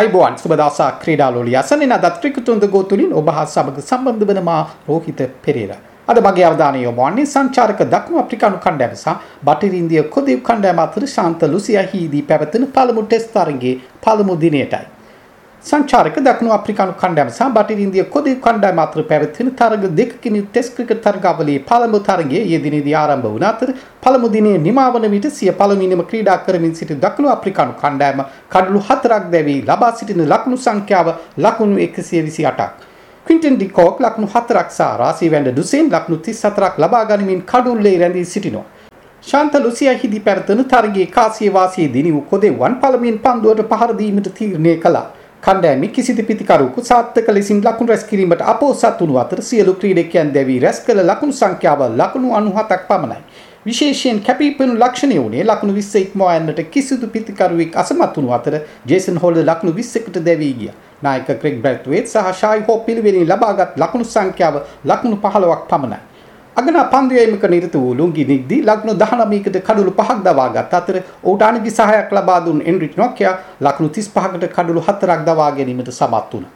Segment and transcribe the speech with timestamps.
[0.00, 5.72] අයිබෝන් සුබදසා ක්‍රීඩාලෝලිය අසනෙන අදත් ක්‍රිකටුන්ද ගෝතුලින් ඔබ හා සමග සම්බන්ධ වන මා රෝහිත පෙරේර.
[6.10, 9.10] අද මගේ අවධානය යොමුවන්නේ සංචාරක දක්ෂිණ අප්‍රිකානු කණ්ඩායම සහ
[9.48, 13.74] බටහිර ඉන්දිය කොදිව් කණ්ඩායම අතර ශාන්ත ලුසියාහිදී පැවැත්වෙන පළමු ටෙස්ට් තරගයේ
[14.04, 14.86] පළමු දිනයටයි.
[15.62, 21.02] සංචාරක දක්ෂිණ අප්‍රිකානු කණ්ඩායම සහ බටහිර ඉන්දිය කොදිව් කණ්ඩායම අතර පැවැත්වෙන තරග දෙකකින් ටෙස්ට් ක්‍රිකට්
[21.06, 23.72] තරගාවලියේ පළමු තරගය ඊයේ දිනේදී ආරම්භ වුණ අතර
[24.04, 28.22] පළමු දිනේ නිමවන විට සිය පළමුවෙනිම ක්‍රීඩා කරමින් සිටි දක්ෂිණ අප්‍රිකානු කණ්ඩායම
[28.54, 32.70] කඩලු හතරක් දැවී ලබා සිටින ලකුණු සංඛ්‍යාව ලකුණු 128ක්.
[33.26, 38.66] ක්වින්ටන් ඩිකෝක් ලකුණු හතරක් සහ රාසී වැන්ඩ ඩුසෙන් ලකුණු 34ක් ලබා ගනිමින් කඩුල්ලේ රැඳී සිටිනවා.
[39.22, 44.76] ශාන්ත ලුසියා හිදි පැවැත්වෙන තරගයේ කාසිය වාසියේ දිනි වූ කොදෙව්වන් පළමුවෙන් පන්දුවට පහර දීමට තීරණය
[44.78, 45.08] කළා.
[45.44, 50.80] කණ්ඩෑමි කිසිදු පිතිකරුවකු සාර්ථක ලෙසින් ලකුණු රැස් කිරීමට අපොහොසත් වුණු අතර සියලු ක්‍රීඩකයන් දැවී රැස්
[50.86, 53.16] කළ ලකුණු සංඛ්‍යාව ලකුණු 97ක් පමණයි.
[53.66, 58.58] විශේෂයෙන් කැපීපෙනු ලක්ෂණය වුණේ ලකුණු 20 ඉක්මවා යන්නට කිසිදු පිතිකරුවෙක් අසමත් වුණු අතර
[58.92, 60.76] ජේසන් හෝල්ඩර් ලකුණු 20කට දැවී ගියා.
[61.02, 66.00] නායක ක්‍රෙග් බ්‍රැඩ්වේට් සහ ෂායි හෝප් පිළිවෙලින් ලබාගත් ලකුණු සංඛ්‍යාව ලකුණු 15ක් පමණයි.
[66.56, 72.10] අගනා පන්දුයීමක නිරත වූ ලුංගි නිග්දි ලකුණු 19කට කඩුළු 5ක් දවාගත් අතර ඔහුට අනිගි සහායක්
[72.12, 76.50] ලබා දුන් එන්රිච් නොකියා ලකුණු 35කට කඩුළු 4ක් දවා ගැනීමට සමත් වුණා.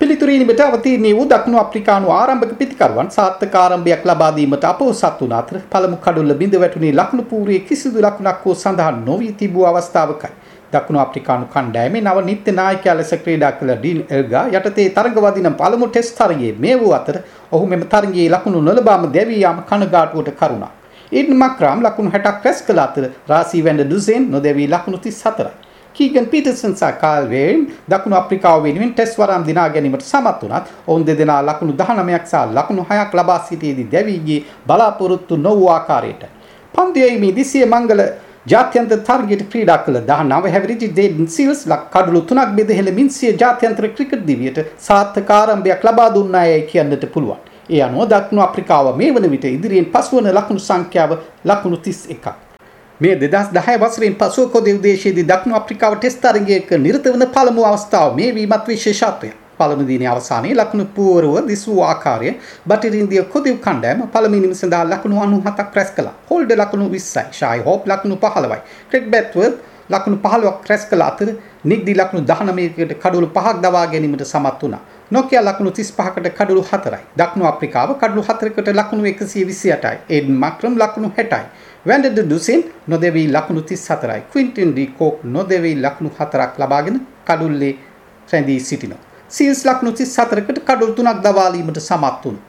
[0.00, 6.02] පිළිතුරීමට අවතීර්ණය වූ දක්ෂිණ අප්‍රිකානු ආරම්භක පිතිකරුවන් සාර්ථක ආරම්භයක් ලබා දීමට අපොහොසත් වුණ අතර පළමු
[6.04, 10.34] කඩුල්ල බිඳ වැටුනේ ලකුණු පූර්වයේ කිසිදු ලකුණක් හෝ සඳහන් නොවී තිබූ අවස්ථාවකයි.
[10.72, 15.86] දකුණු අප්‍රිකානු කණ්ඩායමේ නව නිත්‍ය නායකයා ලෙස ක්‍රීඩා කළ ඩීන් එල්ගා යටතේ තරඟ වදින පළමු
[15.88, 17.16] ටෙස්ට් තරගයේ මේ වූ අතර
[17.52, 20.72] ඔහු මෙම තරගයේ ලකුණු නොලබාම දැවී යාම කනගාටුවට කරුණා.
[21.12, 25.50] ඉඩ් මක්‍රාම් ලකුණු 60ක් රැස් කළ අතර රාසී වැන්ඩ ඩුසෙන් නොදැවී ලකුණු 34යි.
[25.96, 31.06] කීගන් පීටර්සන් සහ කාල් වේන් දකුණු අප්‍රිකාව වෙනුවෙන් ටෙස්ට් වරම් දිනා ගැනීමට සමත් වුණත් ඔවුන්
[31.06, 36.22] දෙදෙනා ලකුණු 19ක් සහ ලකුණු 6ක් ලබා සිටියේදී දැවී ගියේ බලාපොරොත්තු නොවූ ආකාරයට.
[36.74, 38.02] පන්දුයේදී සිය මංගල
[38.50, 44.22] ජාත්‍යන්තර තරගයට ක්‍රීඩා කළ 19 හැවිරිදි ඩේන් සීල්ස් ලක් කඩලු තුනක් බෙදහෙළමින් සිය ජාත්‍යන්තර ක්‍රිකට්
[44.28, 47.40] දිවියට සාර්ථක ආරම්භයක් ලබා දුන්නායයි කියන්නට පුළුවන්.
[47.70, 52.36] ඒ අනුව දක්ෂිණ අප්‍රිකාව මේ වන විට ඉදිරියෙන් පසුවන ලකුණු සංඛ්‍යාව ලකුණු 31ක්.
[53.00, 58.30] මේ 2010 වසරෙන් පසුව කොදෙව් දේශයේදී දක්ෂිණ අප්‍රිකාව ටෙස්ට් තරගයක නිරත වන පළමු අවස්ථාව මේ
[58.34, 59.36] වීමත් විශේෂත්වයක්.
[59.58, 62.34] පළමු දිනේ අවසානයේ ලකුණු පුවරුව දිසූ ආකාරය
[62.68, 66.14] බටහිර ඉන්දිය කොදිව් කණ්ඩායම පළමුවෙනිම සඳහා ලකුණු 97ක් රැස් කළා.
[66.30, 67.24] හෝල්ඩ් ලකුණු 20යි.
[67.38, 68.60] ෂායි හෝප් ලකුණු 15යි.
[68.90, 69.56] ක්‍රෙග් බැට්වර්ත්
[69.94, 71.28] ලකුණු 15ක් රැස් කළ අතර
[71.70, 74.82] නිග්ඩි ලකුණු 19කට කඩුළු 5ක් දවා ගැනීමට සමත් වුණා.
[75.10, 77.02] නොකියා ලකුණු 35කට කඩුළු 4යි.
[77.18, 79.96] දක්ෂිණ අප්‍රිකාව කඩුළු 4කට ලකුණු 128යි.
[80.16, 81.46] එඩන් මක්‍රම් ලකුණු 60යි.
[81.88, 84.22] වැන්ඩඩ ඩුසින් නොදෙවී ලකුණු 34යි.
[84.32, 86.98] ක්වින්ටින් ඩි කෝක් නොදෙවී ලකුණු 4ක් ලබාගෙන
[87.28, 87.74] කඩුල්ලේ
[88.32, 89.07] රැඳී සිටිනවා.
[89.30, 92.44] සීල්ස් ලක්නු 34කට කඩොල් තුනක් දවාලීමට සමත් වුණා.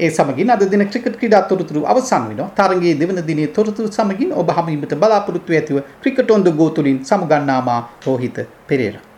[0.00, 2.50] ඒ සමගින් අද දින ක්‍රිකට් ක්‍රීඩා තොරතුරු අවසන් වෙනවා.
[2.58, 7.80] තරගයේ දෙවන දිනේ තොරතුරු සමගින් ඔබ හමුවීමට බලාපොරොත්තු ඇතිව ක්‍රිකට් ඔන් ද ගෝ තුලින් සමුගන්නාමා
[8.06, 9.11] රෝහිත පෙරේරා